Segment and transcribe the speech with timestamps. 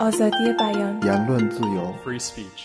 [0.00, 1.00] آزادی بیان
[2.04, 2.62] Free speech.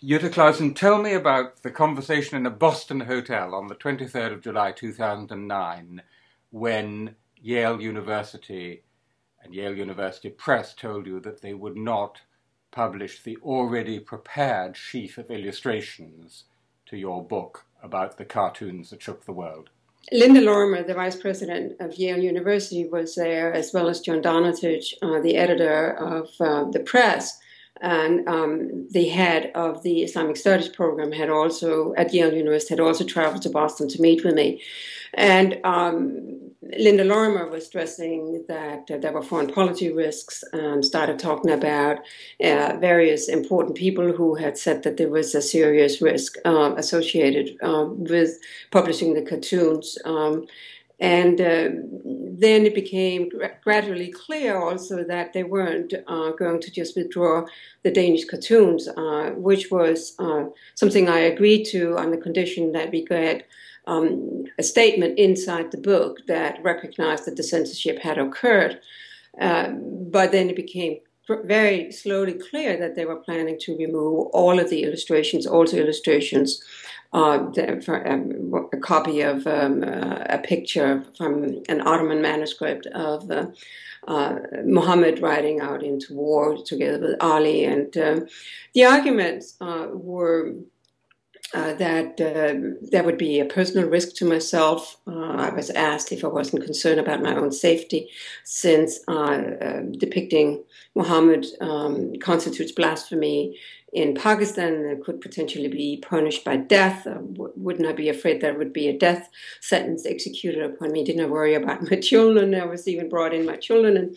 [0.00, 4.40] Jytte Klausen, tell me about the conversation in a Boston hotel on the 23rd of
[4.40, 6.02] July 2009
[6.50, 8.84] when Yale University
[9.42, 12.20] and Yale University Press told you that they would not
[12.70, 16.44] publish the already prepared sheaf of illustrations
[16.86, 19.70] to your book about the cartoons that shook the world.
[20.12, 24.94] Linda Lorimer, the vice president of Yale University, was there, as well as John Donatich,
[25.02, 27.38] uh, the editor of uh, the press.
[27.80, 32.80] And um, the head of the Islamic Studies program had also, at Yale University, had
[32.80, 34.62] also traveled to Boston to meet with me.
[35.14, 41.18] And um, Linda Lorimer was stressing that uh, there were foreign policy risks and started
[41.18, 41.98] talking about
[42.44, 47.56] uh, various important people who had said that there was a serious risk uh, associated
[47.62, 48.38] um, with
[48.70, 49.98] publishing the cartoons.
[50.04, 50.46] Um,
[51.00, 51.68] and uh,
[52.04, 53.30] then it became
[53.62, 57.46] gradually clear also that they weren't uh, going to just withdraw
[57.84, 60.16] the Danish cartoons, uh, which was
[60.74, 63.46] something I agreed to on the condition that we get
[63.88, 68.80] um, a statement inside the book that recognized that the censorship had occurred.
[69.40, 70.98] Uh, but then it became
[71.44, 76.62] very slowly clear that they were planning to remove all of the illustrations, also illustrations,
[77.12, 77.50] uh,
[77.84, 83.46] for, um, a copy of um, uh, a picture from an Ottoman manuscript of uh,
[84.06, 87.64] uh, Muhammad riding out into war together with Ali.
[87.64, 88.26] And um,
[88.74, 90.54] the arguments uh, were
[91.54, 94.98] uh, that uh, there would be a personal risk to myself.
[95.06, 98.10] Uh, I was asked if I wasn't concerned about my own safety,
[98.44, 100.62] since uh, uh, depicting
[100.94, 103.58] Muhammad um, constitutes blasphemy
[103.92, 107.06] in Pakistan that could potentially be punished by death.
[107.06, 109.28] Uh, wouldn't I be afraid there would be a death
[109.60, 111.04] sentence executed upon me?
[111.04, 112.54] Didn't I worry about my children?
[112.54, 114.16] I was even brought in my children and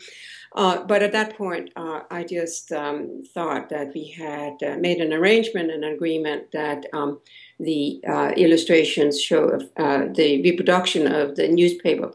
[0.53, 4.99] uh, but at that point, uh, I just um, thought that we had uh, made
[4.99, 7.21] an arrangement, an agreement that um,
[7.59, 12.13] the uh, illustrations show uh, the reproduction of the newspaper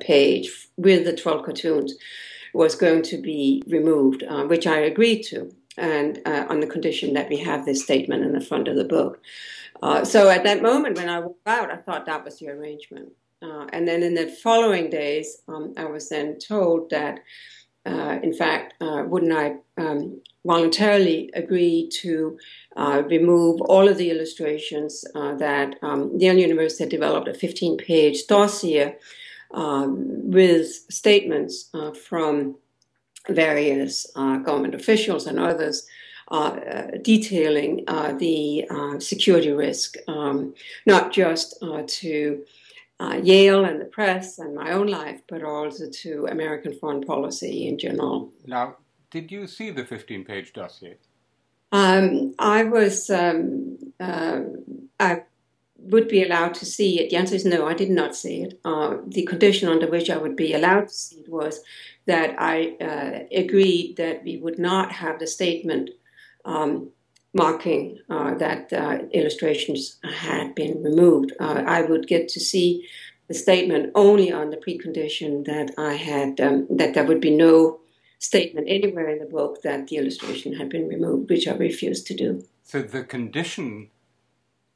[0.00, 1.94] page with the 12 cartoons
[2.54, 7.38] was going to be removed, which I agreed to, and on the condition that we
[7.38, 9.20] have this statement in the front of the book.
[10.04, 13.10] so at that moment, when I walked out, I thought that was the arrangement.
[13.44, 17.20] Uh, and then in the following days, um, I was then told that,
[17.84, 22.38] uh, in fact, uh, wouldn't I um, voluntarily agree to
[22.76, 27.76] uh, remove all of the illustrations uh, that um, Yale University had developed a 15
[27.76, 28.96] page dossier
[29.52, 32.56] um, with statements uh, from
[33.28, 35.86] various government officials and others.
[36.28, 40.54] Uh, detailing uh, the uh, security risk, um,
[40.86, 42.42] not just to
[43.00, 47.68] uh, Yale and the press and my own life, but also to American foreign policy
[47.68, 48.32] in general.
[48.46, 48.76] Now,
[49.10, 50.96] did you see the 15 page dossier?
[51.72, 54.40] Um, I was, um, uh,
[55.00, 55.22] I
[55.76, 57.10] would be allowed to see it.
[57.10, 58.60] The answer is no, I did not see it.
[58.64, 61.60] Uh, the condition under which I would be allowed to see it was
[62.06, 65.90] that I uh, agreed that we would not have the statement
[66.44, 66.90] um,
[67.32, 71.32] marking uh, that uh, illustrations had been removed.
[71.40, 72.88] Uh, I would get to see
[73.28, 77.80] the statement only on the precondition that I had um, that there would be no
[78.18, 82.14] statement anywhere in the book that the illustration had been removed, which I refused to
[82.14, 82.44] do.
[82.62, 83.90] So the condition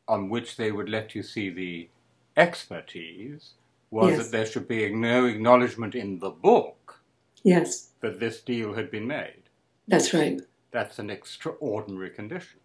[0.08, 1.88] on which they would let you see the
[2.36, 3.52] expertise
[3.90, 4.18] was yes.
[4.18, 7.00] that there should be no acknowledgement in the book
[7.42, 9.42] yes that this deal had been made
[9.86, 12.60] that's right that's an extraordinary condition.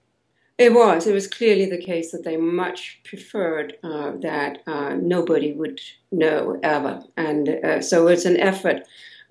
[0.57, 1.07] It was.
[1.07, 5.81] It was clearly the case that they much preferred uh, that uh, nobody would
[6.11, 7.03] know ever.
[7.17, 8.83] And uh, so it's an effort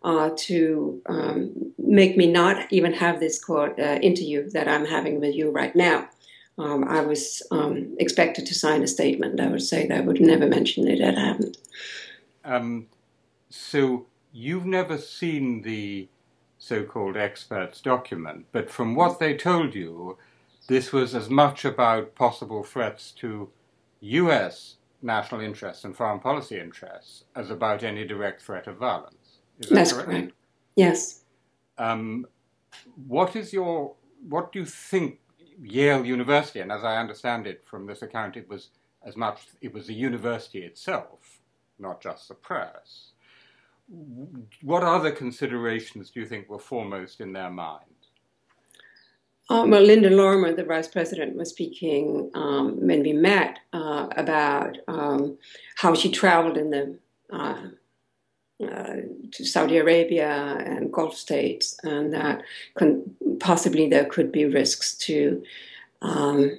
[0.02, 5.20] uh, to um, make me not even have this court, uh, interview that I'm having
[5.20, 6.08] with you right now.
[6.58, 9.40] Um, I was um, expected to sign a statement.
[9.40, 11.56] I would say that I would never mention it had happened.
[12.44, 12.86] Um,
[13.48, 16.08] so you've never seen the
[16.58, 20.18] so-called experts document, but from what they told you,
[20.68, 23.50] this was as much about possible threats to
[24.00, 24.76] U.S.
[25.02, 29.38] national interests and foreign policy interests as about any direct threat of violence.
[29.58, 30.08] Is that That's correct?
[30.08, 30.32] correct.
[30.76, 31.24] Yes.
[31.78, 32.26] Um,
[33.06, 33.94] what is your
[34.28, 35.18] what do you think
[35.60, 38.70] Yale University, and as I understand it from this account, it was
[39.04, 41.40] as much it was the university itself,
[41.78, 43.12] not just the press
[44.62, 47.84] what other considerations do you think were foremost in their mind?
[49.50, 54.78] Uh, well, Linda Lorimer, the vice president, was speaking um, when we met uh, about
[54.88, 55.36] um,
[55.76, 56.98] how she traveled in the
[57.30, 57.62] uh,
[58.62, 62.42] to Saudi Arabia and Gulf states, and that
[62.74, 65.42] con- possibly there could be risks to.
[66.00, 66.58] Um,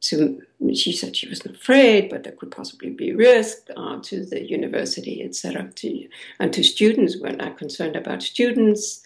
[0.00, 0.42] to
[0.74, 5.22] she said she wasn't afraid, but there could possibly be risk uh, to the university,
[5.22, 5.70] etc.
[5.76, 6.08] To
[6.38, 9.02] and to students, we're not concerned about students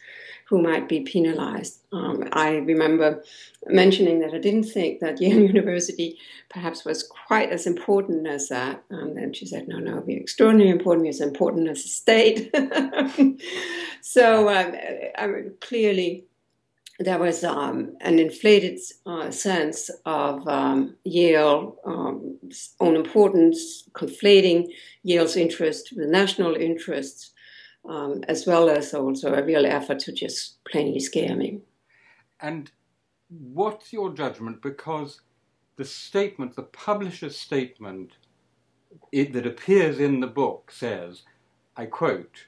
[0.48, 1.80] who might be penalized.
[1.92, 3.22] Um, I remember
[3.66, 6.16] mentioning that I didn't think that Yale University
[6.48, 8.82] perhaps was quite as important as that.
[8.88, 11.04] And then she said, no, no, we're extraordinarily important.
[11.04, 12.50] We're as important as a state.
[14.00, 14.74] so um,
[15.18, 15.28] I,
[15.60, 16.24] clearly,
[16.98, 22.38] there was um, an inflated uh, sense of um, Yale um,
[22.80, 24.68] own importance, conflating
[25.02, 27.32] Yale's interest with national interests
[27.88, 31.60] um, as well as also a real effort to just plainly scare me.
[32.40, 32.70] And
[33.28, 34.62] what's your judgment?
[34.62, 35.20] Because
[35.76, 38.12] the statement, the publisher's statement
[39.12, 41.22] it, that appears in the book says,
[41.76, 42.46] I quote,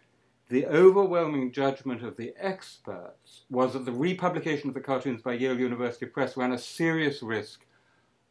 [0.48, 5.58] the overwhelming judgment of the experts was that the republication of the cartoons by Yale
[5.58, 7.64] University Press ran a serious risk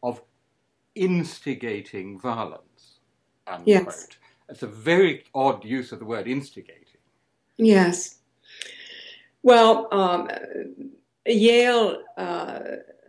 [0.04, 0.22] of
[0.96, 3.00] instigating violence.
[3.48, 3.68] Unquote.
[3.68, 4.07] Yes.
[4.50, 6.88] It's a very odd use of the word instigate.
[7.60, 8.16] Yes.
[9.44, 10.30] Well, um,
[11.26, 12.60] Yale uh,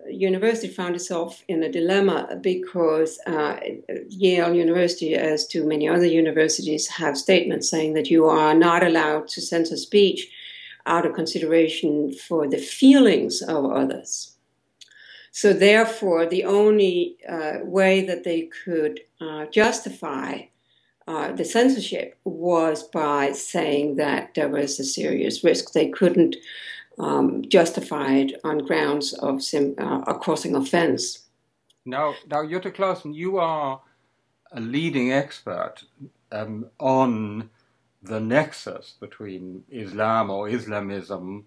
[0.08, 3.60] University found itself in a dilemma because uh,
[4.08, 9.28] Yale University, as do many other universities, have statements saying that you are not allowed
[9.28, 10.28] to censor speech
[10.84, 14.36] out of consideration for the feelings of others.
[15.30, 20.42] So, therefore, the only uh, way that they could uh, justify
[21.10, 25.72] uh, the censorship was by saying that there was a serious risk.
[25.72, 26.36] They couldn't
[27.00, 31.26] um, justify it on grounds of sim- uh, a crossing offense.
[31.84, 33.80] Now, now, Jytte Klausen, you are
[34.52, 35.76] a leading expert
[36.30, 37.50] um, on
[38.02, 41.46] the nexus between Islam or Islamism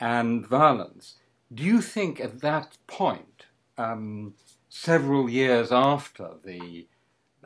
[0.00, 1.14] and violence.
[1.54, 3.46] Do you think at that point,
[3.78, 4.34] um,
[4.68, 6.86] several years after the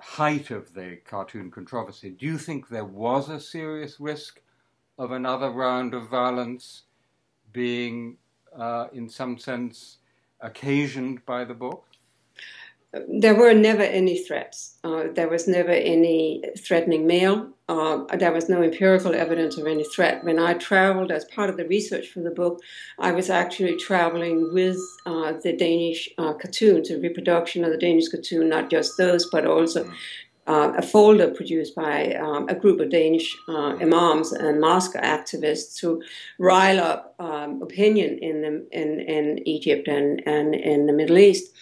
[0.03, 4.41] height of the cartoon controversy, do you think there was a serious risk
[4.99, 6.83] of another round of violence
[7.53, 8.17] being,
[8.59, 9.99] uh, in some sense,
[10.41, 11.87] occasioned by the book?
[13.09, 14.79] There were never any threats.
[14.85, 17.49] Uh, there was never any threatening mail.
[17.69, 20.23] Uh, there was no empirical evidence of any threat.
[20.25, 22.61] When I traveled as part of the research for the book,
[22.99, 28.09] I was actually traveling with uh, the Danish uh, cartoons, a reproduction of the Danish
[28.11, 29.91] cartoon, not just those, but also
[30.47, 35.79] uh, a folder produced by um, a group of Danish uh, imams and mosque activists
[35.79, 36.03] to
[36.39, 41.55] rile up um, opinion in, the, in, in Egypt and, and in the Middle East.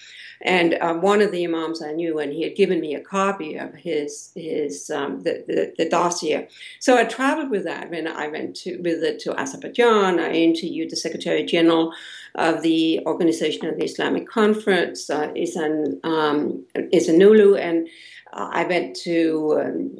[0.43, 3.57] And um, one of the imams I knew, and he had given me a copy
[3.57, 6.49] of his his um, the, the, the dossier.
[6.79, 7.91] So I traveled with that.
[7.91, 11.93] When I went to with it to Azerbaijan, I interviewed the Secretary General
[12.37, 17.87] of the Organization of the Islamic Conference, uh, Isan um, Ihsanoglu, and
[18.33, 19.97] uh, I went to um,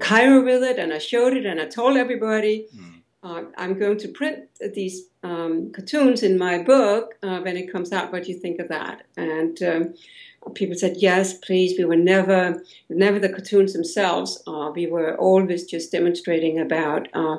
[0.00, 2.68] Cairo with it, and I showed it, and I told everybody.
[2.76, 2.94] Mm
[3.24, 4.44] uh, I'm going to print
[4.74, 8.12] these um, cartoons in my book uh, when it comes out.
[8.12, 9.06] What do you think of that?
[9.16, 9.94] And um,
[10.54, 11.78] people said, yes, please.
[11.78, 14.42] We were never, never the cartoons themselves.
[14.46, 17.38] Uh, we were always just demonstrating about uh,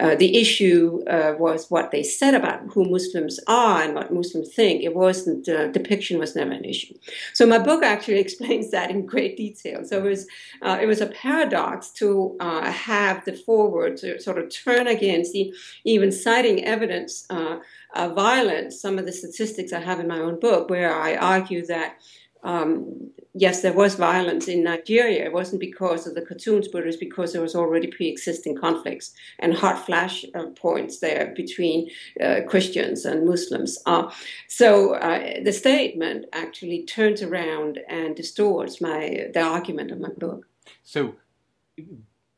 [0.00, 4.54] uh, the issue uh, was what they said about who Muslims are and what Muslims
[4.54, 4.82] think.
[4.82, 6.94] It wasn't uh, depiction was never an issue.
[7.34, 9.84] So my book actually explains that in great detail.
[9.84, 10.26] So it was
[10.62, 15.32] uh, it was a paradox to uh, have the forward to sort of turn against
[15.32, 15.52] the
[15.84, 18.80] even citing evidence of violence.
[18.80, 21.96] Some of the statistics I have in my own book, where I argue that
[22.42, 25.24] um, yes, there was violence in Nigeria.
[25.24, 29.12] It wasn't because of the cartoons, but it was because there was already pre-existing conflicts
[29.38, 31.90] and hard flash uh, points there between
[32.22, 33.78] uh, Christians and Muslims.
[33.86, 34.10] Uh,
[34.48, 40.46] so uh, the statement actually turns around and distorts my the argument of my book.
[40.82, 41.14] So,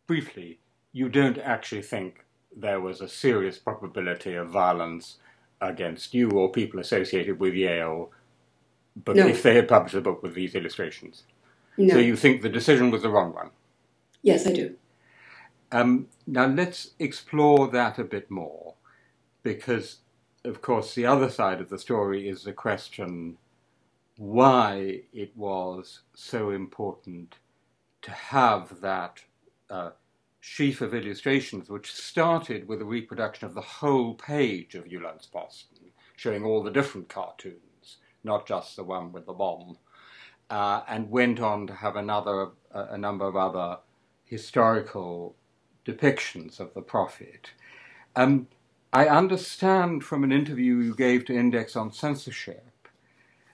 [0.07, 0.59] briefly,
[0.93, 5.19] you don't actually think there was a serious probability of violence
[5.61, 8.11] against you or people associated with Yale
[8.97, 9.27] but no.
[9.27, 11.25] if they had published a book with these illustrations.
[11.77, 11.95] No.
[11.95, 13.51] So you think the decision was the wrong one?
[14.23, 14.77] Yes, I do.
[15.71, 18.75] Um, now let's explore that a bit more,
[19.43, 19.99] because,
[20.45, 23.39] of course, the other side of the story is the question
[24.19, 27.37] why it was so important
[28.03, 29.23] to have that
[29.71, 29.91] uh,
[30.41, 35.79] sheaf of illustrations, which started with a reproduction of the whole page of Jyllands-Posten,
[36.17, 37.72] showing all the different cartoons
[38.25, 39.77] not just the one with the bomb,
[40.51, 43.79] uh, and went on to have another a number of other
[44.25, 45.37] historical
[45.85, 47.51] depictions of the Prophet.
[48.17, 48.49] Um,
[48.93, 52.89] I understand from an interview you gave to Index on Censorship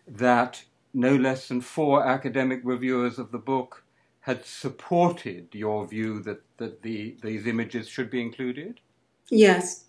[0.06, 3.84] that no less than four academic reviewers of the book
[4.20, 8.80] had supported your view that, that the, these images should be included?
[9.30, 9.84] Yes.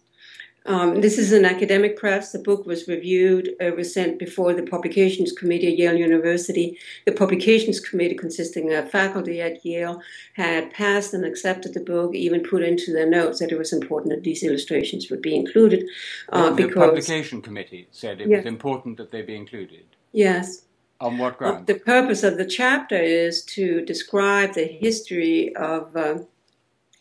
[0.69, 2.31] Um, this is an academic press.
[2.31, 6.77] The book was reviewed, uh, was sent before the Publications Committee at Yale University.
[7.07, 9.99] The Publications Committee, consisting of faculty at Yale,
[10.33, 14.13] had passed and accepted the book, even put into their notes that it was important
[14.13, 15.89] that these illustrations would be included.
[16.31, 19.85] Uh, the, because, the Publication Committee said it was important that they be included.
[20.11, 20.65] Yes.
[21.01, 21.65] On what ground?
[21.65, 25.95] the purpose of the chapter is to describe the history of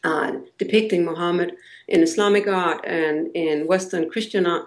[0.08, 0.30] uh,
[0.62, 1.50] depicting Muhammad
[1.94, 4.66] in Islamic art and in Western Christian art,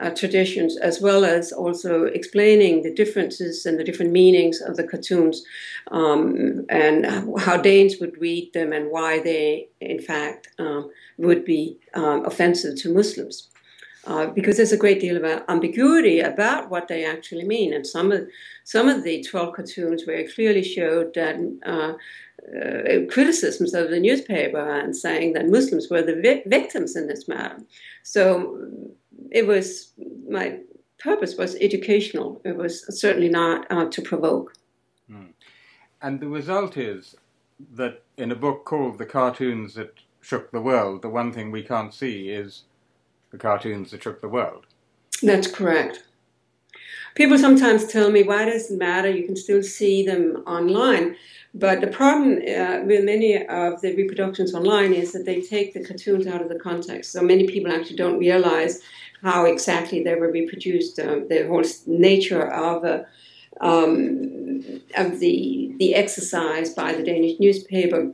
[0.00, 4.86] uh, traditions, as well as also explaining the differences and the different meanings of the
[4.92, 5.44] cartoons
[5.98, 7.06] um, and
[7.46, 12.74] how Danes would read them and why they, in fact, um, would be um, offensive
[12.82, 13.51] to Muslims.
[14.04, 18.10] Uh, because there's a great deal of ambiguity about what they actually mean, and some
[18.10, 18.26] of
[18.64, 21.92] some of the 12 cartoons very clearly showed that uh,
[22.58, 27.28] uh, criticisms of the newspaper and saying that Muslims were the vi- victims in this
[27.28, 27.58] matter.
[28.02, 28.68] So
[29.30, 29.92] it was
[30.28, 30.58] my
[30.98, 32.40] purpose was educational.
[32.44, 34.54] It was certainly not uh, to provoke.
[35.08, 35.32] Mm.
[36.00, 37.14] And the result is
[37.74, 41.62] that in a book called "The Cartoons That Shook the World," the one thing we
[41.62, 42.64] can't see is
[43.32, 44.66] the cartoons that shook the world.
[45.22, 46.04] That's correct.
[47.14, 49.10] People sometimes tell me, why does it matter?
[49.10, 51.16] You can still see them online.
[51.54, 55.84] But the problem uh, with many of the reproductions online is that they take the
[55.84, 57.12] cartoons out of the context.
[57.12, 58.80] So many people actually don't realize
[59.22, 63.02] how exactly they were reproduced, uh, the whole nature of, uh,
[63.60, 68.12] um, of the, the exercise by the Danish newspaper.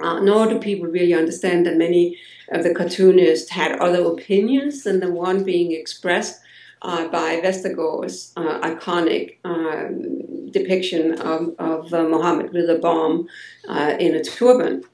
[0.00, 2.16] Uh, nor do people really understand that many
[2.50, 6.40] of the cartoonists had other opinions than the one being expressed
[6.82, 13.28] uh, by Westergaard's uh, iconic um, depiction of, of uh, Muhammad with a bomb
[13.68, 14.84] uh, in a turban.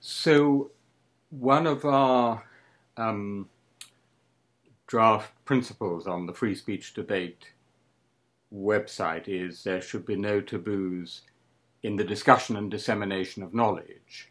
[0.00, 0.70] So,
[1.30, 2.42] one of our
[2.96, 3.48] um,
[4.86, 7.46] draft principles on the free speech debate
[8.54, 11.22] website is there should be no taboos
[11.82, 14.30] in the discussion and dissemination of knowledge.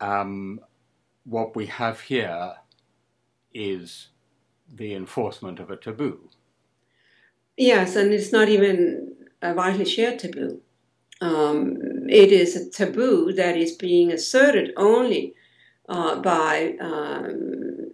[0.00, 0.60] Um,
[1.24, 2.54] what we have here
[3.54, 4.08] is
[4.72, 6.30] the enforcement of a taboo.
[7.56, 10.60] Yes, and it's not even a widely shared taboo.
[11.20, 11.76] Um,
[12.08, 15.34] it is a taboo that is being asserted only
[15.88, 17.88] uh, by um,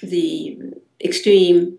[0.00, 0.58] the
[1.02, 1.78] extreme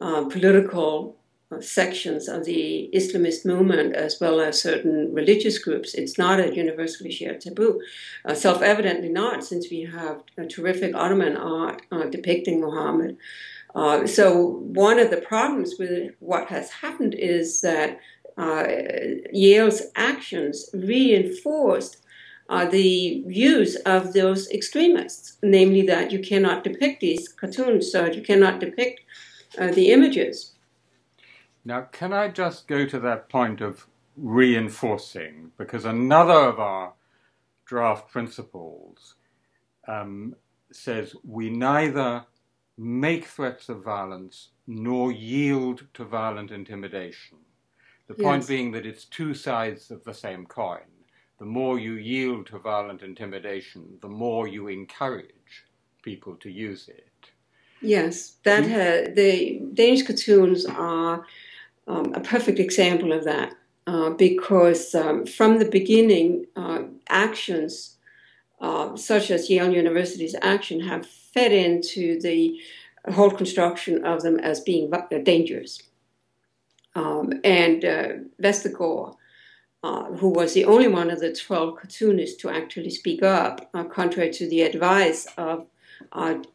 [0.00, 1.16] uh, political
[1.60, 5.94] sections of the Islamist movement as well as certain religious groups.
[5.94, 7.80] It's not a universally shared taboo.
[8.24, 13.16] Uh, Self evidently not, since we have a terrific Ottoman art uh, depicting Muhammad.
[13.74, 17.98] Uh, so, one of the problems with what has happened is that
[18.36, 18.66] uh,
[19.32, 22.02] Yale's actions reinforced
[22.48, 28.22] uh, the views of those extremists, namely that you cannot depict these cartoons, so you
[28.22, 29.00] cannot depict
[29.56, 30.53] the images.
[31.64, 35.52] Now, can I just go to that point of reinforcing?
[35.56, 36.92] Because another of our
[37.64, 39.14] draft principles
[39.88, 40.36] um,
[40.70, 42.24] says we neither
[42.76, 47.38] make threats of violence nor yield to violent intimidation.
[48.08, 48.48] The point yes.
[48.48, 50.80] being that it's two sides of the same coin.
[51.38, 55.64] The more you yield to violent intimidation, the more you encourage
[56.02, 57.30] people to use it.
[57.80, 61.26] Yes, that uh, the Danish cartoons are
[61.86, 63.54] um, a perfect example of that
[63.86, 67.96] uh, because um, from the beginning, uh, actions
[68.60, 72.58] uh, such as Yale University's action have fed into the
[73.12, 75.82] whole construction of them as being uh, dangerous.
[76.94, 78.08] Um, and uh,
[79.82, 84.30] uh, who was the only one of the 12 cartoonists to actually speak up, contrary
[84.30, 85.66] to the advice of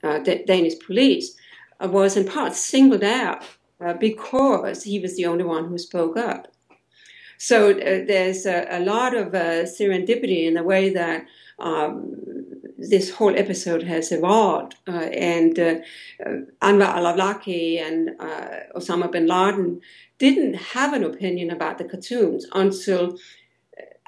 [0.01, 1.35] Danish police,
[1.79, 3.43] was in part singled out
[3.83, 6.47] uh, because he was the only one who spoke up.
[7.37, 11.25] So uh, there's a, a, lot of uh, serendipity in the way that
[11.57, 12.15] um,
[12.77, 14.75] this whole episode has evolved.
[14.85, 15.75] Uh, and uh,
[16.61, 18.09] Anwar al-Awlaki and
[18.75, 19.79] Osama bin Laden
[20.17, 23.17] didn't have an opinion about the cartoons until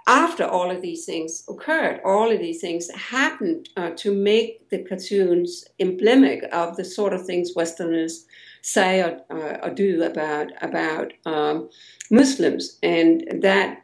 [0.08, 4.84] after all of these things occurred, all of these things happened uh, to make the
[4.84, 8.26] cartoons emblematic of the sort of things Westerners
[8.62, 11.70] say or, uh, or do about about um,
[12.10, 13.84] Muslims, and that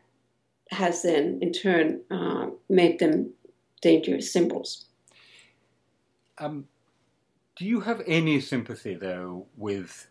[0.71, 3.31] has then, in turn, uh, made them
[3.81, 4.85] dangerous symbols.
[6.39, 6.67] Um,
[7.55, 10.07] do you have any sympathy, though, with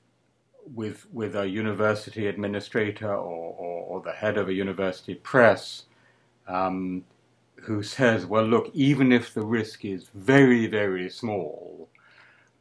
[0.75, 5.85] with with a university administrator or, or, or the head of a university press
[6.49, 7.05] um,
[7.57, 11.89] who says, "Well, look, even if the risk is very, very small,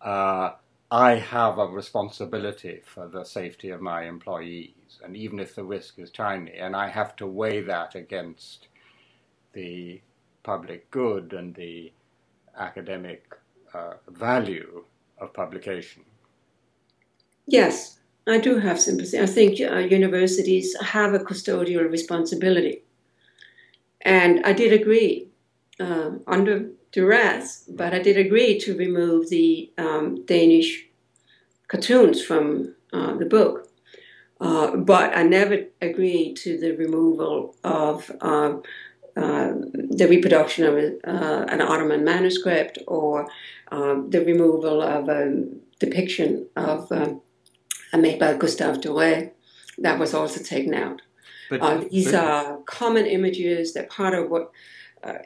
[0.02, 0.54] uh,
[0.92, 6.00] I have a responsibility for the safety of my employees, and even if the risk
[6.00, 8.68] is tiny, and I have to weigh that against
[9.54, 10.02] the
[10.44, 11.92] public good and the
[12.58, 13.34] academic
[13.74, 14.86] uh, value
[15.20, 16.04] of publication.
[17.48, 19.20] Yes, I do have sympathy.
[19.20, 22.85] I think uh, universities have a custodial responsibility.
[24.06, 25.28] And I did agree
[25.80, 30.86] uh, under duress, but I did agree to remove the um, Danish
[31.68, 33.68] cartoons from uh, the book.
[34.40, 38.58] Uh, but I never agreed to the removal of uh,
[39.18, 43.28] uh, the reproduction of uh, an Ottoman manuscript or
[43.72, 45.46] um, the removal of a
[45.80, 47.22] depiction of um,
[47.94, 49.32] made by Gustave Doré
[49.78, 51.02] that was also taken out.
[51.50, 53.74] But, uh, these but, are common images.
[53.74, 54.52] They're part of what
[55.04, 55.20] uh,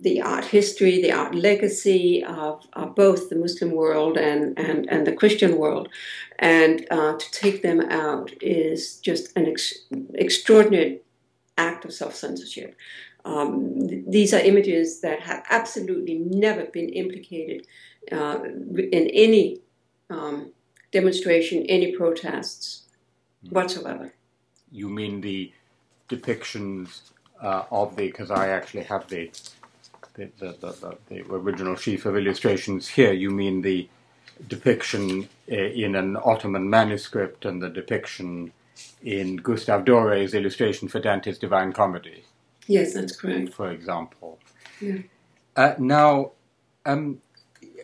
[0.00, 5.06] the art history, the art legacy of, of, both the Muslim world and, and, and
[5.06, 5.88] the Christian world.
[6.38, 9.74] And uh, to take them out is just an ex-
[10.14, 11.00] extraordinary
[11.56, 12.76] act of self censorship.
[13.24, 17.66] Um, th- these are images that have absolutely never been implicated
[18.12, 19.60] uh, in any
[20.10, 20.52] um,
[20.92, 22.84] demonstration, any protests
[23.42, 23.54] hmm.
[23.54, 24.14] whatsoever.
[24.72, 25.52] You mean the
[26.08, 27.00] depictions
[27.42, 29.30] uh, of the, because I actually have the
[30.14, 33.88] the, the, the, the, original sheaf of illustrations here, you mean the
[34.48, 38.52] depiction uh, in an Ottoman manuscript and the depiction
[39.02, 42.24] in Gustave Doré's illustration for Dante's Divine Comedy.
[42.66, 43.54] Yes, that's correct.
[43.54, 44.38] For example.
[44.80, 44.98] Yeah.
[45.56, 46.32] Uh, now,
[46.84, 47.20] um,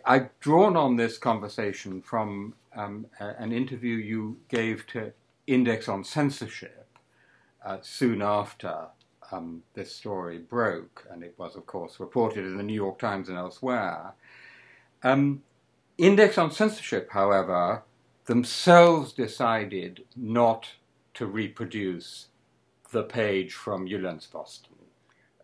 [0.04, 5.12] I've drawn on this conversation from um, a, an interview you gave to
[5.46, 6.83] Index on Censorship
[7.64, 8.86] uh, soon after
[9.32, 13.28] um, this story broke, and it was, of course, reported in the New York Times
[13.28, 14.12] and elsewhere.
[15.02, 15.42] Um,
[15.98, 17.82] Index on Censorship, however,
[18.26, 20.68] themselves decided not
[21.14, 22.28] to reproduce
[22.90, 24.74] the page from Jyllands-Posten,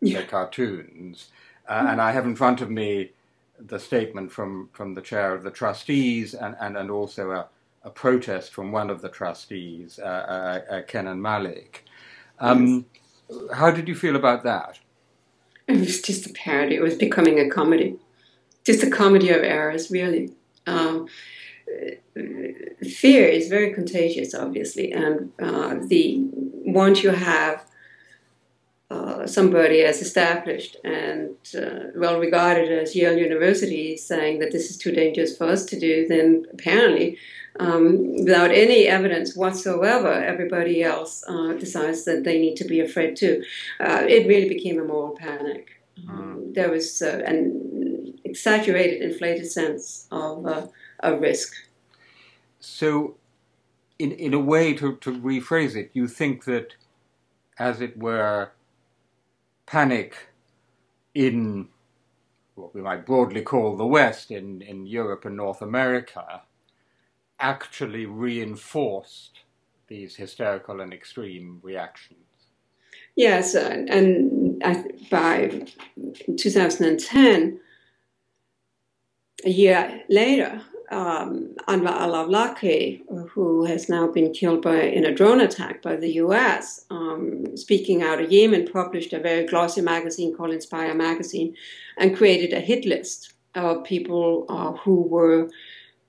[0.00, 0.20] yeah.
[0.20, 1.28] the cartoons.
[1.68, 3.12] Uh, and I have in front of me
[3.58, 7.46] the statement from, from the chair of the trustees and, and, and also a,
[7.84, 10.02] a protest from one of the trustees, uh,
[10.70, 11.84] uh, uh Kenan Malik.
[12.40, 12.86] Um,
[13.28, 13.40] yes.
[13.54, 14.78] How did you feel about that?
[15.68, 16.74] It was just a parody.
[16.74, 17.96] It was becoming a comedy.
[18.64, 20.32] Just a comedy of errors, really.
[20.66, 21.06] Um,
[22.82, 26.18] fear is very contagious, obviously, and uh, the
[26.64, 27.64] once you have
[28.90, 34.76] uh, somebody as established and uh, well regarded as Yale University saying that this is
[34.76, 37.16] too dangerous for us to do, then apparently,
[37.58, 43.16] um, without any evidence whatsoever, everybody else uh, decides that they need to be afraid
[43.16, 43.42] too.
[43.80, 45.82] Uh, it really became a moral panic.
[46.08, 50.66] Um, there was uh, an exaggerated, inflated sense of, uh,
[51.00, 51.52] of risk.
[52.60, 53.16] So,
[53.98, 56.74] in, in a way, to, to rephrase it, you think that,
[57.58, 58.52] as it were,
[59.66, 60.28] panic
[61.14, 61.68] in
[62.54, 66.42] what we might broadly call the West, in, in Europe and North America,
[67.40, 69.40] actually reinforced
[69.88, 72.20] these hysterical and extreme reactions.
[73.16, 74.62] Yes, uh, and
[75.10, 75.66] by
[76.38, 77.60] 2010,
[79.44, 85.40] a year later, um, Anwar al-Awlaki, who has now been killed by in a drone
[85.40, 90.50] attack by the U.S., um, speaking out of Yemen, published a very glossy magazine called
[90.50, 91.54] Inspire Magazine,
[91.96, 95.48] and created a hit list of people uh, who were,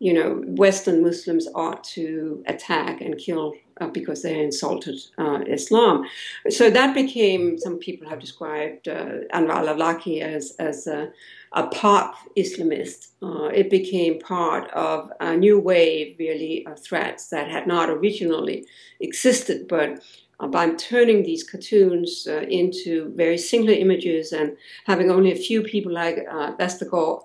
[0.01, 0.29] you know,
[0.63, 6.05] Western Muslims ought to attack and kill uh, because they insulted uh, Islam.
[6.49, 11.11] So that became, some people have described uh, Anwar al-Awlaki as as a
[11.53, 13.09] a pop Islamist.
[13.21, 18.65] Uh, it became part of a new wave, really, of threats that had not originally
[19.01, 20.01] existed, but
[20.39, 25.61] uh, by turning these cartoons uh, into very singular images and having only a few
[25.61, 27.23] people like uh, Westergaard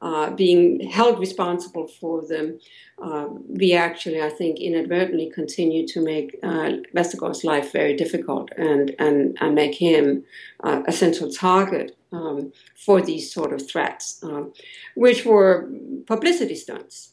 [0.00, 2.58] uh, being held responsible for them,
[3.02, 8.94] uh, we actually, I think, inadvertently continue to make uh, Westergaard's life very difficult and,
[8.98, 10.24] and, and make him
[10.62, 14.52] uh, a central target um, for these sort of threats, um,
[14.94, 15.68] which were
[16.06, 17.12] publicity stunts.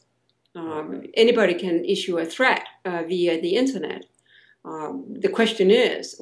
[0.54, 4.06] Um, anybody can issue a threat uh, via the internet.
[4.66, 6.20] Um, the question is,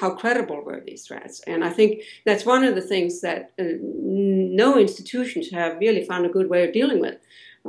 [0.00, 1.40] how credible were these threats?
[1.46, 6.26] And I think that's one of the things that uh, no institutions have really found
[6.26, 7.18] a good way of dealing with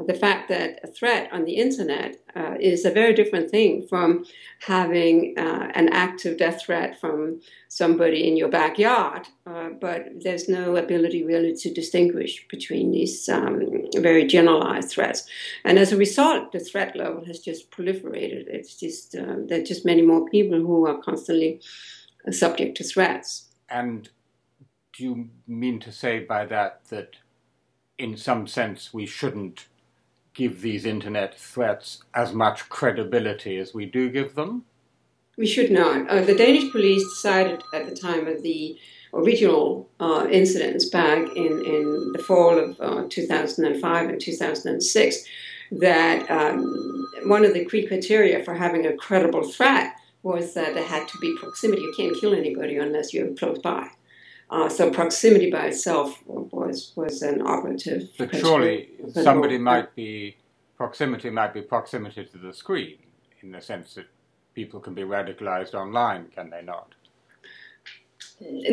[0.07, 4.25] the fact that a threat on the internet uh, is a very different thing from
[4.59, 9.27] having uh, an active death threat from somebody in your backyard.
[9.45, 15.27] Uh, but there's no ability really to distinguish between these um, very generalized threats.
[15.63, 18.47] And as a result, the threat level has just proliferated.
[18.47, 21.61] It's just uh, there are just many more people who are constantly
[22.31, 23.49] subject to threats.
[23.69, 24.09] And
[24.93, 27.15] do you mean to say by that that
[27.97, 29.67] in some sense we shouldn't
[30.33, 34.65] give these internet threats as much credibility as we do give them?
[35.37, 36.09] We should not.
[36.09, 38.77] Uh, the Danish police decided at the time of the
[39.13, 45.25] original uh, incidents back in, in the fall of uh, 2005 and 2006
[45.71, 50.83] that um, one of the key criteria for having a credible threat was that there
[50.83, 51.81] had to be proximity.
[51.83, 53.89] You can't kill anybody unless you're close by.
[54.51, 58.09] Uh, so proximity by itself was was an operative.
[58.17, 60.37] But surely somebody might be
[60.75, 62.97] proximity might be proximity to the screen
[63.41, 64.07] in the sense that
[64.55, 66.95] people can be radicalized online, can they not?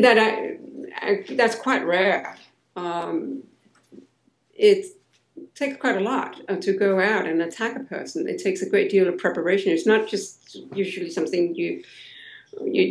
[0.00, 0.58] That I,
[0.96, 2.36] I, that's quite rare.
[2.76, 3.42] Um,
[4.54, 4.86] it
[5.54, 8.28] takes quite a lot uh, to go out and attack a person.
[8.28, 9.72] It takes a great deal of preparation.
[9.72, 11.82] It's not just usually something you
[12.64, 12.82] you,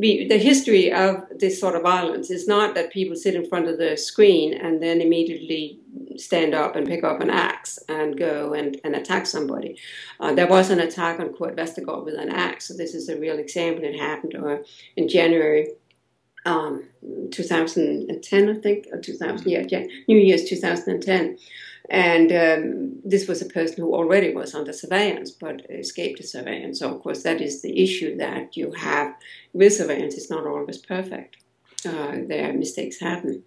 [0.00, 3.68] you, the history of this sort of violence is not that people sit in front
[3.68, 5.80] of the screen and then immediately
[6.16, 9.78] stand up and pick up an axe and go and, and attack somebody.
[10.20, 13.18] Uh, there was an attack on Kurt Westergaard with an axe, so this is a
[13.18, 13.84] real example.
[13.84, 14.58] It happened uh,
[14.96, 15.68] in January
[16.44, 16.84] um,
[17.30, 21.38] 2010, I think, or 2000, yeah, New Year's 2010.
[21.90, 26.80] And um, this was a person who already was under surveillance but escaped the surveillance.
[26.80, 29.14] So, of course, that is the issue that you have
[29.54, 30.14] with surveillance.
[30.14, 31.36] It's not always perfect.
[31.86, 33.42] Uh, there mistakes happen.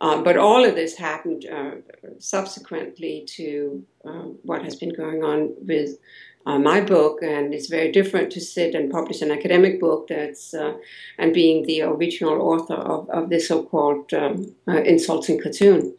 [0.00, 1.76] Uh, but all of this happened uh,
[2.18, 5.98] subsequently to uh, what has been going on with
[6.46, 10.54] uh, my book, and it's very different to sit and publish an academic book that's
[10.54, 10.74] uh,
[11.18, 15.94] and being the original author of, of this so-called um, insulting cartoon.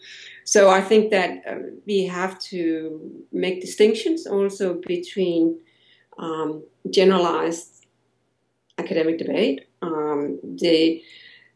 [0.45, 1.55] So I think that uh,
[1.85, 3.01] we have to
[3.33, 5.59] make distinctions also between
[6.17, 7.85] um, generalized
[8.77, 9.67] academic debate.
[9.81, 11.03] Um, the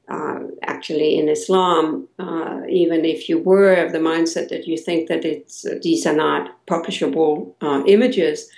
[0.09, 5.07] uh, actually in Islam, uh, even if you were of the mindset that you think
[5.07, 8.49] that it's uh, these are not publishable uh, images,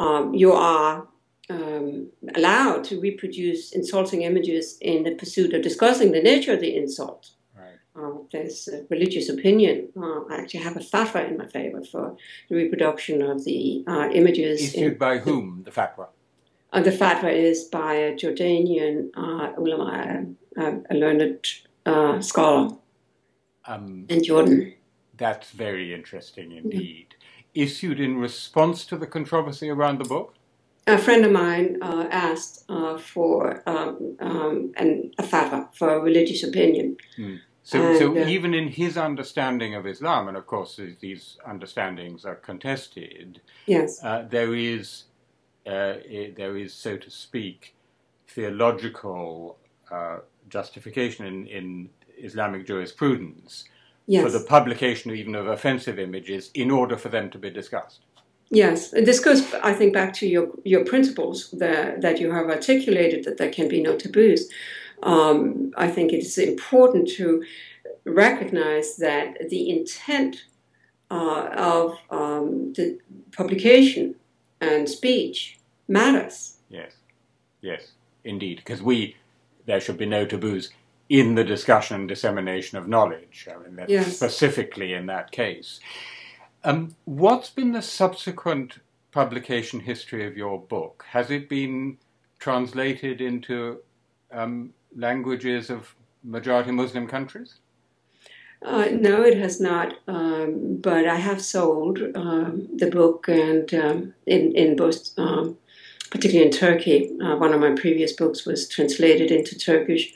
[0.00, 1.06] um, you are
[1.48, 6.76] um, allowed to reproduce insulting images in the pursuit of discussing the nature of the
[6.76, 7.32] insult
[7.96, 9.88] uh, there's a religious opinion.
[9.96, 12.16] Uh, I actually have a fatwa in my favor for
[12.48, 14.74] the reproduction of the uh, images.
[14.74, 16.08] Issued by whom, the fatwa?
[16.72, 21.46] Uh, the fatwa is by a Jordanian uh, ulama, uh, a learned
[21.84, 22.76] uh, scholar
[23.66, 24.74] um, in Jordan.
[25.16, 27.14] That's very interesting indeed.
[27.54, 30.34] Issued in response to the controversy around the book?
[30.86, 36.00] a friend of mine uh, asked uh, for um, um, an, a fatwa for a
[36.00, 36.96] religious opinion.
[37.18, 37.40] Mm.
[37.62, 42.24] So, and, so uh, even in his understanding of Islam, and of course these understandings
[42.24, 45.04] are contested, yes, uh, there is
[45.66, 45.94] uh,
[46.36, 47.76] there is, so to speak,
[48.26, 49.58] theological
[49.90, 53.64] uh, justification in, in Islamic jurisprudence
[54.10, 54.22] yes.
[54.22, 58.00] for the publication even of offensive images in order for them to be discussed.
[58.52, 63.24] Yes, this goes, I think, back to your your principles that that you have articulated
[63.24, 64.48] that there can be no taboos
[65.02, 67.42] um, I think it's important to
[68.04, 70.44] recognize that the intent
[71.10, 72.98] uh, of um, the
[73.32, 74.14] publication
[74.60, 76.56] and speech matters.
[76.68, 76.92] Yes,
[77.62, 77.92] yes,
[78.24, 79.16] indeed, because we
[79.66, 80.70] there should be no taboos
[81.10, 83.48] in the discussion and dissemination of knowledge.
[83.52, 84.16] I mean, yes.
[84.16, 85.80] specifically in that case.
[86.62, 88.78] Um, what's been the subsequent
[89.10, 91.04] publication history of your book?
[91.08, 91.98] Has it been
[92.38, 93.80] translated into
[94.30, 97.56] um, languages of majority Muslim countries?
[98.62, 99.94] Uh, no, it has not.
[100.06, 105.56] Um, but I have sold um, the book, and um, in in both, um,
[106.10, 110.12] particularly in Turkey, uh, one of my previous books was translated into Turkish.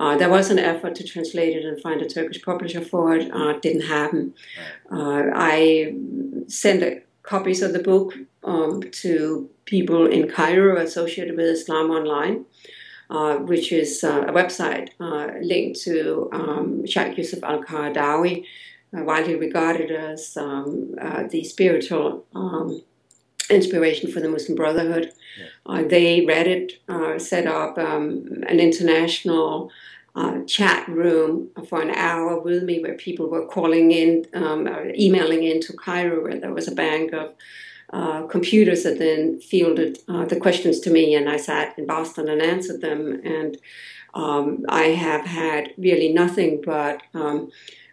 [0.00, 3.30] Uh, there was an effort to translate it and find a Turkish publisher for it.
[3.32, 4.32] Uh, it didn't happen.
[4.90, 5.94] Uh, I
[6.48, 12.46] sent copies of the book um, to people in Cairo associated with Islam Online.
[13.10, 18.44] Uh, which is uh, a website uh, linked to um, Sheikh Yusuf al Qaradawi,
[18.92, 20.94] widely regarded as um,
[21.28, 22.80] the spiritual um,
[23.50, 25.12] inspiration for the Muslim Brotherhood.
[25.38, 25.46] Yeah.
[25.66, 29.70] Uh, they read it, uh, set up um, an international
[30.14, 35.44] uh, chat room for an hour with me where people were calling in, um, emailing
[35.44, 37.34] into Cairo, where there was a bank of
[37.92, 42.28] uh, computers that then fielded uh, the questions to me, and I sat in Boston
[42.28, 43.20] and answered them.
[43.24, 43.58] And
[44.14, 47.50] um, I have had really nothing but um,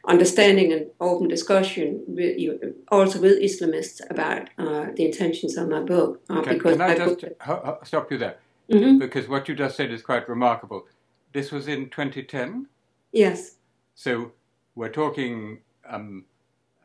[0.08, 5.82] understanding and open discussion with you, also with Islamists about uh, the intentions of my
[5.82, 6.22] book.
[6.30, 7.86] Uh, can, because can I just book...
[7.86, 8.38] stop you there?
[8.72, 9.00] Mm-hmm.
[9.00, 10.88] Because what you just said is quite remarkable.
[11.34, 12.68] This was in 2010?
[13.12, 13.56] Yes.
[13.96, 14.32] So
[14.76, 16.26] we're talking um,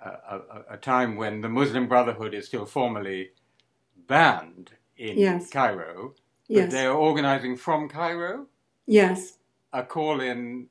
[0.05, 3.31] a, a, a, time when the Muslim Brotherhood is still formally
[4.09, 5.51] banned in yes.
[5.51, 6.15] Cairo.
[6.49, 6.73] But yes.
[6.73, 8.47] they're organizing from Cairo?
[8.87, 9.39] Yes.
[9.73, 10.67] A call in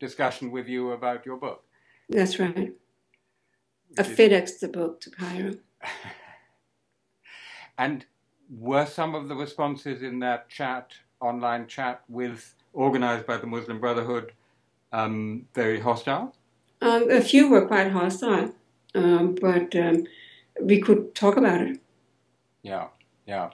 [0.00, 1.64] discussion with you about your book?
[2.08, 2.72] That's right.
[3.98, 5.54] I FedEx the book to Cairo.
[7.78, 8.04] and
[8.50, 13.80] were some of the responses in that chat, online chat, with organized by the Muslim
[13.80, 14.32] Brotherhood,
[14.92, 16.34] um, very hostile?
[16.80, 18.54] Um, a few were quite hostile,
[18.94, 20.04] um, but um,
[20.60, 21.80] we could talk about it.
[22.62, 22.88] Yeah,
[23.26, 23.50] yeah.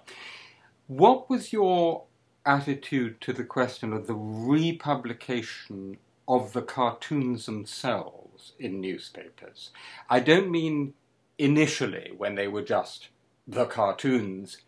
[0.87, 2.05] What was your
[2.45, 5.97] attitude to the question of the republication
[6.29, 8.23] of the cartoons themselves?
[8.59, 9.70] In newspapers.
[10.09, 10.94] I don't mean
[11.38, 13.09] initially when they were just
[13.46, 14.59] the cartoons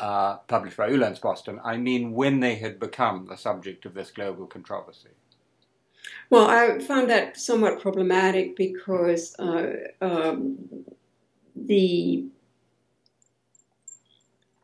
[0.00, 1.60] uh, published by Jyllands-Posten.
[1.64, 5.10] I mean when they had become the subject of this global controversy.
[6.30, 10.58] Well, I found that somewhat problematic because uh, um,
[11.54, 12.24] the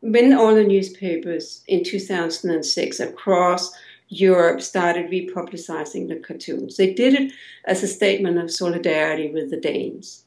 [0.00, 3.72] when all the newspapers in 2006 across
[4.08, 6.76] Europe started republicizing the cartoons.
[6.76, 7.32] They did it
[7.66, 10.24] as a statement of solidarity with the Danes.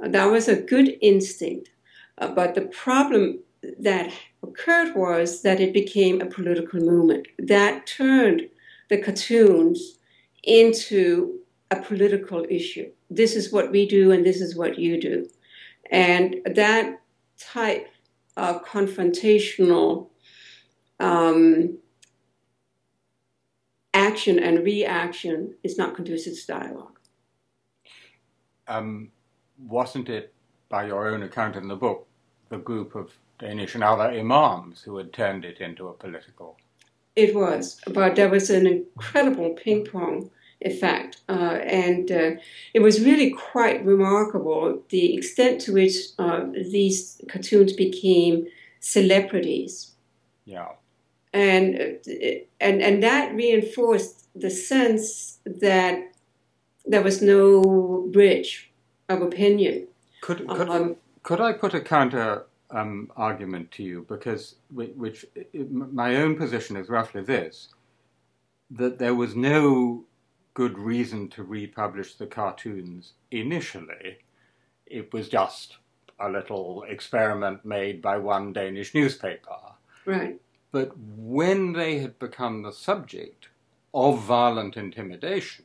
[0.00, 1.70] That was a good instinct,
[2.18, 3.40] uh, but the problem
[3.80, 8.48] that occurred was that it became a political movement that turned
[8.88, 9.98] the cartoons
[10.44, 12.90] into a political issue.
[13.10, 15.28] This is what we do, and this is what you do.
[15.90, 17.00] And that
[17.38, 17.88] type
[18.36, 20.08] of confrontational
[21.00, 21.78] um,
[23.98, 26.98] action and reaction is not conducive to dialogue.
[28.68, 29.10] Um,
[29.58, 30.32] wasn't it,
[30.68, 32.06] by your own account in the book,
[32.48, 36.56] the group of Danish and other imams who had turned it into a political?
[37.16, 40.30] It was, but there was an incredible ping pong
[40.60, 42.30] effect, uh, and uh,
[42.74, 48.46] it was really quite remarkable the extent to which uh, these cartoons became
[48.80, 49.94] celebrities.
[50.44, 50.68] Yeah
[51.32, 51.98] and
[52.60, 56.12] and and that reinforced the sense that
[56.84, 58.70] there was no bridge
[59.08, 59.88] of opinion.
[60.20, 65.26] Could could, um, could I put a counter um, argument to you because which, which
[65.60, 67.68] my own position is roughly this
[68.70, 70.04] that there was no
[70.52, 74.18] good reason to republish the cartoons initially.
[74.86, 75.78] It was just
[76.20, 79.56] a little experiment made by one Danish newspaper.
[80.04, 80.40] Right.
[80.70, 83.48] But when they had become the subject
[83.94, 85.64] of violent intimidation,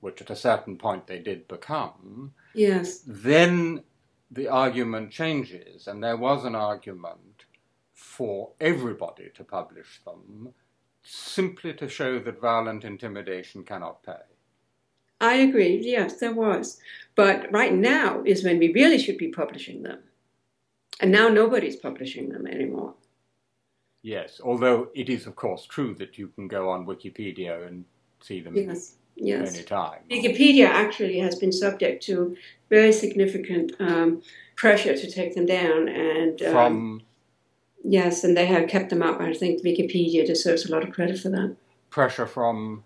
[0.00, 3.84] which at a certain point they did become, yes, then
[4.30, 7.44] the argument changes, and there was an argument
[7.92, 10.52] for everybody to publish them,
[11.02, 14.24] simply to show that violent intimidation cannot pay.
[15.20, 15.80] I agree.
[15.82, 16.80] Yes, there was.
[17.14, 20.00] But right now is when we really should be publishing them.
[21.00, 22.94] And now nobody's publishing them anymore.
[24.02, 27.84] Yes, although it is, of course, true that you can go on Wikipedia and
[28.20, 29.54] see them yes, yes.
[29.54, 30.00] anytime.
[30.10, 32.36] Wikipedia actually has been subject to
[32.68, 34.22] very significant um,
[34.56, 35.88] pressure to take them down.
[35.88, 37.02] and um, From?
[37.84, 39.20] Yes, and they have kept them up.
[39.20, 41.56] I think Wikipedia deserves a lot of credit for that.
[41.90, 42.82] Pressure from?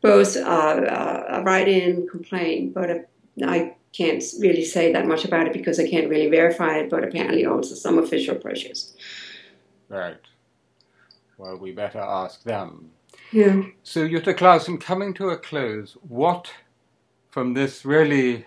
[0.00, 3.08] Both uh, uh, a write-in complaint, but
[3.44, 7.04] I can't really say that much about it because I can't really verify it, but
[7.04, 8.96] apparently also some official pressures.
[9.88, 10.18] Right.
[11.38, 12.90] Well, we better ask them.
[13.32, 13.62] Yeah.
[13.84, 16.50] So, Jytte Klausen, coming to a close, what
[17.30, 18.44] from this really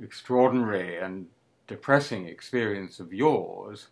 [0.00, 1.26] extraordinary and
[1.66, 3.88] depressing experience of yours,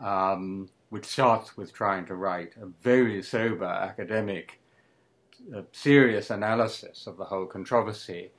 [0.00, 4.60] um, which starts with trying to write a very sober academic,
[5.54, 8.30] uh, serious analysis of the whole controversy,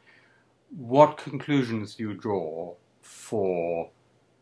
[0.75, 3.89] what conclusions do you draw for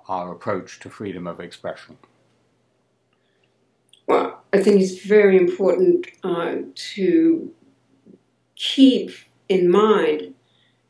[0.07, 1.97] our approach to freedom of expression?
[4.53, 6.57] I think it's very important uh,
[6.93, 7.51] to
[8.55, 9.09] keep
[9.49, 10.35] in mind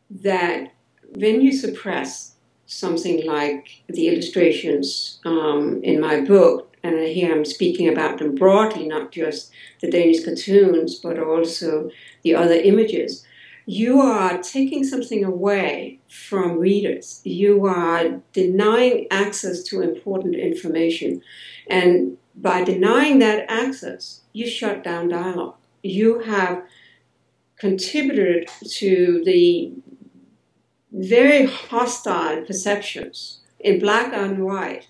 [0.09, 0.73] that
[1.15, 7.87] when you suppress something like the illustrations um, in my book, and here I'm speaking
[7.87, 9.49] about them broadly, not just
[9.79, 11.89] the Danish cartoons, but also
[12.23, 13.25] the other images,
[13.65, 17.21] you are taking something away from readers.
[17.23, 21.21] You are denying access to important information.
[21.69, 25.55] And by denying that access, you shut down dialogue.
[25.81, 26.63] You have
[27.57, 29.71] contributed to the
[30.91, 34.87] very hostile perceptions in black and white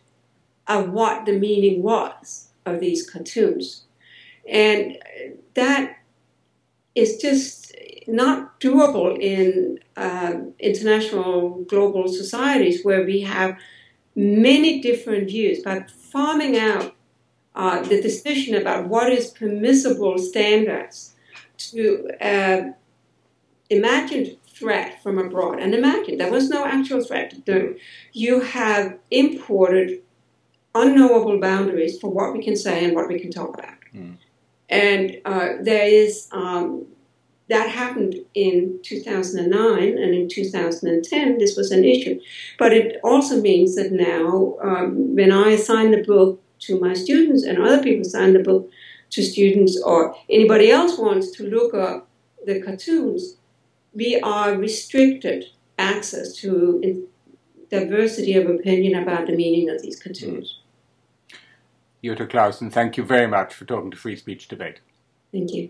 [0.68, 3.84] of what the meaning was of these cartoons.
[4.50, 4.98] And
[5.54, 5.98] that
[6.96, 7.76] is just
[8.08, 13.58] not doable in uh, international global societies where we have
[14.16, 15.62] many different views.
[15.64, 16.96] But farming out
[17.56, 21.14] uh, the decision about what is permissible standards
[21.58, 22.72] to uh,
[23.70, 27.34] imagined threat from abroad, and imagine there was no actual threat.
[28.12, 30.02] You have imported
[30.76, 33.76] unknowable boundaries for what we can say and what we can talk about.
[33.96, 34.18] Mm.
[34.69, 36.86] And uh, there is um,
[37.49, 42.19] that happened in 2009 and in 2010 this was an issue
[42.58, 47.43] but it also means that now um, when i assign the book to my students
[47.43, 48.71] and other people assign the book
[49.10, 52.08] to students or anybody else wants to look up
[52.45, 53.36] the cartoons
[53.93, 55.45] we are restricted
[55.78, 57.08] access to
[57.69, 60.60] diversity of opinion about the meaning of these cartoons.
[62.04, 64.82] Jytte Klausen, thank you very much for talking to Free Speech Debate.
[65.32, 65.70] Thank you.